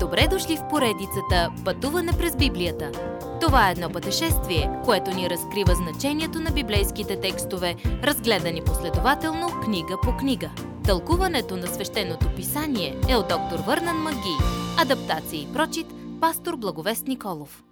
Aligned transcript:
Добре 0.00 0.28
дошли 0.30 0.56
в 0.56 0.68
поредицата 0.70 1.52
Пътуване 1.64 2.12
през 2.12 2.36
Библията. 2.36 2.92
Това 3.40 3.68
е 3.68 3.72
едно 3.72 3.90
пътешествие, 3.90 4.80
което 4.84 5.10
ни 5.10 5.30
разкрива 5.30 5.74
значението 5.74 6.40
на 6.40 6.50
библейските 6.50 7.20
текстове, 7.20 7.76
разгледани 7.84 8.64
последователно 8.64 9.60
книга 9.64 9.96
по 10.02 10.16
книга. 10.16 10.50
Тълкуването 10.84 11.56
на 11.56 11.66
свещеното 11.66 12.34
писание 12.36 13.00
е 13.08 13.16
от 13.16 13.28
доктор 13.28 13.58
Върнан 13.58 13.96
Маги. 13.96 14.36
Адаптация 14.78 15.42
и 15.42 15.52
прочит, 15.52 15.86
пастор 16.20 16.56
Благовест 16.56 17.06
Николов. 17.06 17.64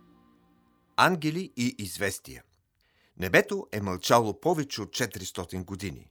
Ангели 0.97 1.53
и 1.57 1.75
известия 1.79 2.43
Небето 3.19 3.67
е 3.73 3.81
мълчало 3.81 4.41
повече 4.41 4.83
от 4.83 4.89
400 4.89 5.65
години. 5.65 6.11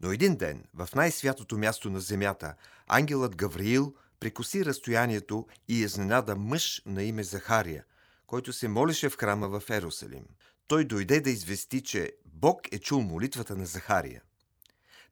Но 0.00 0.12
един 0.12 0.36
ден, 0.36 0.64
в 0.74 0.88
най-святото 0.94 1.58
място 1.58 1.90
на 1.90 2.00
земята, 2.00 2.54
ангелът 2.86 3.36
Гавриил 3.36 3.94
прекоси 4.20 4.64
разстоянието 4.64 5.46
и 5.68 5.80
изненада 5.80 6.36
мъж 6.36 6.82
на 6.86 7.02
име 7.02 7.22
Захария, 7.22 7.84
който 8.26 8.52
се 8.52 8.68
молеше 8.68 9.08
в 9.08 9.16
храма 9.16 9.60
в 9.60 9.70
Ерусалим. 9.70 10.24
Той 10.66 10.84
дойде 10.84 11.20
да 11.20 11.30
извести, 11.30 11.82
че 11.82 12.12
Бог 12.24 12.60
е 12.72 12.78
чул 12.78 13.00
молитвата 13.00 13.56
на 13.56 13.66
Захария. 13.66 14.22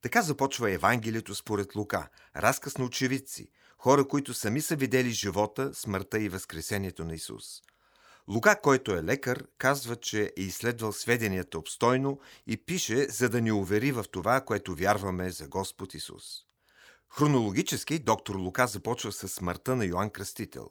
Така 0.03 0.23
започва 0.23 0.71
Евангелието 0.71 1.35
според 1.35 1.75
Лука, 1.75 2.09
разказ 2.37 2.79
на 2.79 2.85
очевидци, 2.85 3.51
хора, 3.79 4.09
които 4.09 4.35
сами 4.35 4.61
са 4.61 4.77
видели 4.77 5.11
живота, 5.11 5.75
смъртта 5.75 6.21
и 6.21 6.29
възкресението 6.29 7.05
на 7.05 7.15
Исус. 7.15 7.63
Лука, 8.29 8.61
който 8.61 8.93
е 8.93 9.05
лекар, 9.05 9.45
казва, 9.59 9.97
че 9.97 10.33
е 10.37 10.43
изследвал 10.43 10.93
сведенията 10.93 11.59
обстойно 11.59 12.21
и 12.47 12.57
пише, 12.57 13.07
за 13.11 13.29
да 13.29 13.41
ни 13.41 13.53
увери 13.53 13.93
в 13.93 14.05
това, 14.11 14.41
което 14.41 14.75
вярваме 14.75 15.31
за 15.31 15.49
Господ 15.49 15.95
Исус. 15.95 16.45
Хронологически 17.11 17.99
доктор 17.99 18.35
Лука 18.35 18.67
започва 18.67 19.13
с 19.13 19.29
смъртта 19.29 19.77
на 19.77 19.85
Йоанн 19.85 20.11
Кръстител. 20.11 20.71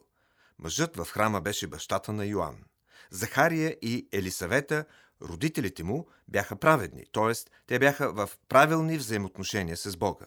Мъжът 0.58 0.96
в 0.96 1.04
храма 1.04 1.40
беше 1.40 1.66
бащата 1.66 2.12
на 2.12 2.24
Йоанн. 2.24 2.64
Захария 3.10 3.76
и 3.82 4.08
Елисавета, 4.12 4.84
родителите 5.22 5.82
му, 5.82 6.06
бяха 6.28 6.56
праведни, 6.56 7.04
т.е. 7.12 7.32
те 7.66 7.78
бяха 7.78 8.12
в 8.12 8.30
правилни 8.48 8.98
взаимоотношения 8.98 9.76
с 9.76 9.96
Бога. 9.96 10.26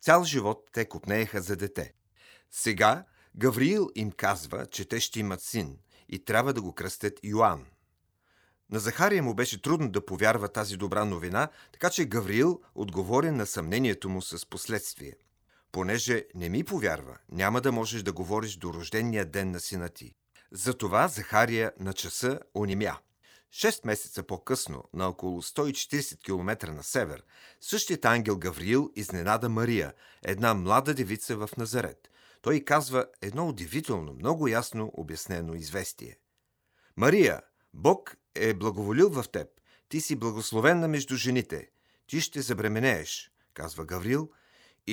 Цял 0.00 0.24
живот 0.24 0.68
те 0.72 0.88
купнееха 0.88 1.42
за 1.42 1.56
дете. 1.56 1.94
Сега 2.50 3.04
Гавриил 3.36 3.90
им 3.94 4.12
казва, 4.12 4.66
че 4.66 4.84
те 4.84 5.00
ще 5.00 5.20
имат 5.20 5.42
син 5.42 5.78
и 6.08 6.24
трябва 6.24 6.52
да 6.52 6.62
го 6.62 6.74
кръстят 6.74 7.20
Йоанн. 7.24 7.66
На 8.70 8.78
Захария 8.78 9.22
му 9.22 9.34
беше 9.34 9.62
трудно 9.62 9.90
да 9.90 10.06
повярва 10.06 10.48
тази 10.48 10.76
добра 10.76 11.04
новина, 11.04 11.48
така 11.72 11.90
че 11.90 12.04
Гавриил 12.04 12.60
отговори 12.74 13.30
на 13.30 13.46
съмнението 13.46 14.08
му 14.08 14.22
с 14.22 14.46
последствие– 14.46 15.12
Понеже 15.72 16.24
не 16.34 16.48
ми 16.48 16.64
повярва, 16.64 17.18
няма 17.32 17.60
да 17.60 17.72
можеш 17.72 18.02
да 18.02 18.12
говориш 18.12 18.56
до 18.56 18.72
рождения 18.72 19.24
ден 19.24 19.50
на 19.50 19.60
сина 19.60 19.88
ти. 19.88 20.14
Затова 20.52 21.08
Захария 21.08 21.72
на 21.80 21.92
часа 21.92 22.40
онимя. 22.54 22.98
Шест 23.52 23.84
месеца 23.84 24.22
по-късно, 24.22 24.84
на 24.94 25.08
около 25.08 25.42
140 25.42 26.22
км 26.22 26.72
на 26.72 26.82
север, 26.82 27.24
същият 27.60 28.04
ангел 28.04 28.36
Гавриил 28.36 28.90
изненада 28.96 29.48
Мария, 29.48 29.92
една 30.22 30.54
млада 30.54 30.94
девица 30.94 31.36
в 31.36 31.50
Назарет. 31.56 32.10
Той 32.42 32.60
казва 32.60 33.06
едно 33.22 33.48
удивително, 33.48 34.12
много 34.12 34.48
ясно 34.48 34.90
обяснено 34.94 35.54
известие. 35.54 36.18
Мария, 36.96 37.42
Бог 37.74 38.16
е 38.34 38.54
благоволил 38.54 39.10
в 39.10 39.24
теб. 39.32 39.48
Ти 39.88 40.00
си 40.00 40.16
благословена 40.16 40.88
между 40.88 41.16
жените. 41.16 41.70
Ти 42.06 42.20
ще 42.20 42.40
забременееш, 42.40 43.30
казва 43.54 43.84
Гаврил, 43.84 44.30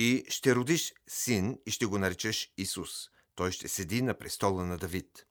и 0.00 0.24
ще 0.28 0.54
родиш 0.54 0.94
син 1.08 1.58
и 1.66 1.70
ще 1.70 1.86
го 1.86 1.98
наречеш 1.98 2.52
Исус. 2.56 2.90
Той 3.34 3.52
ще 3.52 3.68
седи 3.68 4.02
на 4.02 4.14
престола 4.14 4.64
на 4.64 4.78
Давид. 4.78 5.26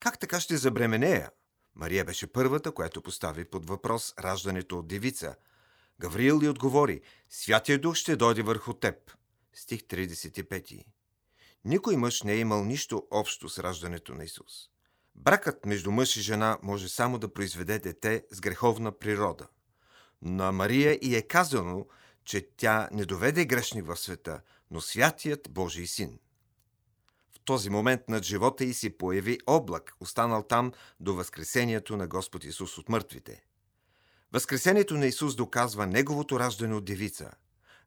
Как 0.00 0.18
така 0.18 0.40
ще 0.40 0.56
забременея? 0.56 1.30
Мария 1.74 2.04
беше 2.04 2.32
първата, 2.32 2.72
която 2.72 3.02
постави 3.02 3.44
под 3.44 3.68
въпрос 3.68 4.14
раждането 4.20 4.78
от 4.78 4.88
девица. 4.88 5.36
Гавриил 6.00 6.40
ли 6.40 6.48
отговори, 6.48 7.00
Святия 7.30 7.80
Дух 7.80 7.94
ще 7.94 8.16
дойде 8.16 8.42
върху 8.42 8.74
теб. 8.74 8.94
Стих 9.54 9.80
35. 9.80 10.84
Никой 11.64 11.96
мъж 11.96 12.22
не 12.22 12.32
е 12.32 12.38
имал 12.38 12.64
нищо 12.64 13.06
общо 13.10 13.48
с 13.48 13.58
раждането 13.58 14.14
на 14.14 14.24
Исус. 14.24 14.68
Бракът 15.14 15.66
между 15.66 15.90
мъж 15.90 16.16
и 16.16 16.20
жена 16.20 16.58
може 16.62 16.88
само 16.88 17.18
да 17.18 17.32
произведе 17.32 17.78
дете 17.78 18.24
с 18.30 18.40
греховна 18.40 18.98
природа. 18.98 19.48
На 20.22 20.52
Мария 20.52 20.98
и 21.02 21.16
е 21.16 21.22
казано, 21.22 21.86
че 22.24 22.48
тя 22.56 22.88
не 22.92 23.04
доведе 23.04 23.44
грешник 23.44 23.86
в 23.86 23.96
света, 23.96 24.40
но 24.70 24.80
святият 24.80 25.48
Божий 25.50 25.86
син. 25.86 26.18
В 27.30 27.40
този 27.44 27.70
момент 27.70 28.08
над 28.08 28.24
живота 28.24 28.64
й 28.64 28.74
се 28.74 28.98
появи 28.98 29.38
облак, 29.46 29.92
останал 30.00 30.42
там 30.42 30.72
до 31.00 31.14
възкресението 31.14 31.96
на 31.96 32.06
Господ 32.06 32.44
Исус 32.44 32.78
от 32.78 32.88
мъртвите. 32.88 33.44
Възкресението 34.32 34.96
на 34.96 35.06
Исус 35.06 35.36
доказва 35.36 35.86
Неговото 35.86 36.40
раждане 36.40 36.74
от 36.74 36.84
девица. 36.84 37.30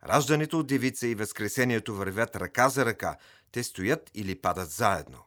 Раждането 0.07 0.59
от 0.59 0.67
девица 0.67 1.07
и 1.07 1.15
възкресението 1.15 1.95
вървят 1.95 2.35
ръка 2.35 2.69
за 2.69 2.85
ръка, 2.85 3.17
те 3.51 3.63
стоят 3.63 4.11
или 4.13 4.41
падат 4.41 4.69
заедно. 4.69 5.19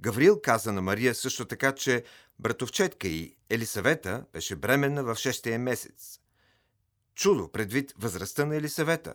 Гаврил 0.00 0.40
каза 0.40 0.72
на 0.72 0.82
Мария 0.82 1.14
също 1.14 1.44
така, 1.44 1.72
че 1.72 2.04
братовчетка 2.38 3.08
й 3.08 3.36
Елисавета 3.50 4.24
беше 4.32 4.56
бременна 4.56 5.02
в 5.02 5.16
шестия 5.16 5.58
месец. 5.58 6.20
Чудо 7.18 7.48
предвид 7.48 7.94
възрастта 7.98 8.46
на 8.46 8.56
Елисавета. 8.56 9.14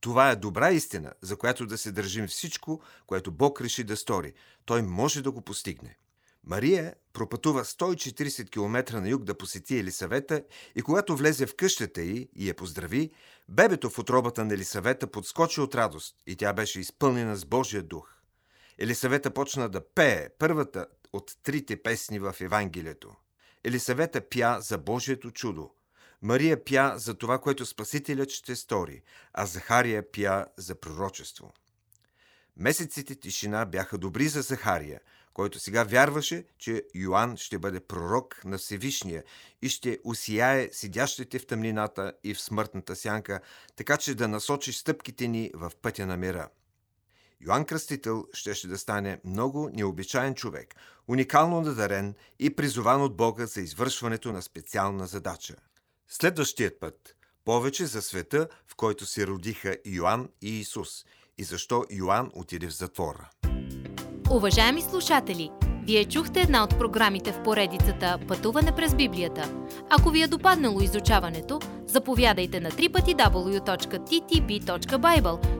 Това 0.00 0.30
е 0.30 0.36
добра 0.36 0.70
истина, 0.70 1.12
за 1.22 1.36
която 1.36 1.66
да 1.66 1.78
се 1.78 1.92
държим 1.92 2.26
всичко, 2.26 2.82
което 3.06 3.32
Бог 3.32 3.60
реши 3.60 3.84
да 3.84 3.96
стори. 3.96 4.32
Той 4.64 4.82
може 4.82 5.22
да 5.22 5.30
го 5.30 5.42
постигне. 5.42 5.96
Мария 6.44 6.94
пропътува 7.12 7.64
140 7.64 8.50
км 8.50 9.00
на 9.00 9.08
юг 9.08 9.24
да 9.24 9.38
посети 9.38 9.78
Елисавета 9.78 10.42
и 10.74 10.82
когато 10.82 11.16
влезе 11.16 11.46
в 11.46 11.56
къщата 11.56 12.02
й 12.02 12.28
и 12.36 12.48
я 12.48 12.54
поздрави, 12.54 13.10
бебето 13.48 13.90
в 13.90 13.98
отробата 13.98 14.44
на 14.44 14.54
Елисавета 14.54 15.06
подскочи 15.06 15.60
от 15.60 15.74
радост 15.74 16.16
и 16.26 16.36
тя 16.36 16.52
беше 16.52 16.80
изпълнена 16.80 17.36
с 17.36 17.44
Божия 17.44 17.82
дух. 17.82 18.08
Елисавета 18.78 19.30
почна 19.30 19.68
да 19.68 19.88
пее 19.94 20.28
първата 20.38 20.86
от 21.12 21.36
трите 21.42 21.82
песни 21.82 22.18
в 22.18 22.36
Евангелието. 22.40 23.14
Елисавета 23.64 24.20
пя 24.20 24.60
за 24.60 24.78
Божието 24.78 25.30
чудо. 25.30 25.70
Мария 26.22 26.64
пя 26.64 26.98
за 26.98 27.14
това, 27.14 27.38
което 27.38 27.66
Спасителят 27.66 28.30
ще 28.30 28.56
стори, 28.56 29.02
а 29.32 29.46
Захария 29.46 30.12
пя 30.12 30.46
за 30.56 30.74
пророчество. 30.74 31.52
Месеците 32.56 33.14
тишина 33.14 33.64
бяха 33.64 33.98
добри 33.98 34.28
за 34.28 34.42
Захария, 34.42 35.00
който 35.32 35.58
сега 35.58 35.84
вярваше, 35.84 36.44
че 36.58 36.82
Йоанн 36.94 37.36
ще 37.36 37.58
бъде 37.58 37.80
пророк 37.80 38.44
на 38.44 38.58
Всевишния 38.58 39.24
и 39.62 39.68
ще 39.68 39.98
усияе 40.04 40.68
седящите 40.72 41.38
в 41.38 41.46
тъмнината 41.46 42.12
и 42.24 42.34
в 42.34 42.40
смъртната 42.40 42.96
сянка, 42.96 43.40
така 43.76 43.96
че 43.96 44.14
да 44.14 44.28
насочи 44.28 44.72
стъпките 44.72 45.28
ни 45.28 45.50
в 45.54 45.72
пътя 45.82 46.06
на 46.06 46.16
мира. 46.16 46.48
Йоанн 47.40 47.64
Кръстител 47.64 48.24
щеше 48.32 48.68
да 48.68 48.78
стане 48.78 49.20
много 49.24 49.70
необичаен 49.72 50.34
човек, 50.34 50.74
уникално 51.08 51.60
надарен 51.60 52.14
и 52.38 52.56
призован 52.56 53.02
от 53.02 53.16
Бога 53.16 53.46
за 53.46 53.60
извършването 53.60 54.32
на 54.32 54.42
специална 54.42 55.06
задача– 55.06 55.56
Следващият 56.08 56.80
път 56.80 57.16
повече 57.44 57.86
за 57.86 58.02
света, 58.02 58.48
в 58.66 58.76
който 58.76 59.06
се 59.06 59.26
родиха 59.26 59.76
Йоанн 59.86 60.28
и 60.42 60.60
Исус 60.60 61.04
и 61.38 61.44
защо 61.44 61.84
Йоанн 61.90 62.30
отиде 62.34 62.66
в 62.66 62.76
затвора. 62.76 63.30
Уважаеми 64.30 64.82
слушатели, 64.82 65.50
вие 65.86 66.04
чухте 66.04 66.40
една 66.40 66.64
от 66.64 66.78
програмите 66.78 67.32
в 67.32 67.42
поредицата 67.42 68.18
Пътуване 68.28 68.76
през 68.76 68.94
Библията. 68.94 69.54
Ако 69.90 70.10
ви 70.10 70.22
е 70.22 70.28
допаднало 70.28 70.80
изучаването, 70.80 71.60
заповядайте 71.86 72.60
на 72.60 72.70
www.ttb.bible, 72.70 74.06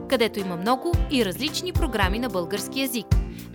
където 0.09 0.39
има 0.39 0.57
много 0.57 0.93
и 1.11 1.25
различни 1.25 1.73
програми 1.73 2.19
на 2.19 2.29
български 2.29 2.81
язик. 2.81 3.07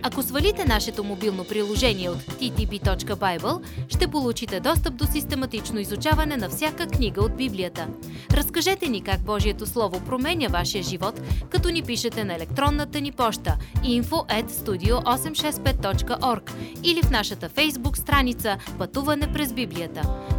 Ако 0.05 0.23
свалите 0.23 0.65
нашето 0.65 1.03
мобилно 1.03 1.43
приложение 1.43 2.09
от 2.09 2.17
ttb.bible, 2.17 3.61
ще 3.89 4.07
получите 4.07 4.59
достъп 4.59 4.95
до 4.95 5.05
систематично 5.05 5.79
изучаване 5.79 6.37
на 6.37 6.49
всяка 6.49 6.87
книга 6.87 7.21
от 7.21 7.37
Библията. 7.37 7.87
Разкажете 8.31 8.89
ни 8.89 9.01
как 9.01 9.21
Божието 9.21 9.65
Слово 9.65 9.99
променя 9.99 10.47
вашия 10.47 10.83
живот, 10.83 11.21
като 11.49 11.69
ни 11.69 11.83
пишете 11.83 12.23
на 12.23 12.35
електронната 12.35 13.01
ни 13.01 13.11
поща 13.11 13.57
info 13.83 14.41
at 14.41 14.49
studio865.org 14.49 16.51
или 16.83 17.01
в 17.01 17.11
нашата 17.11 17.49
фейсбук 17.49 17.97
страница 17.97 18.57
Пътуване 18.77 19.33
през 19.33 19.53
Библията. 19.53 20.32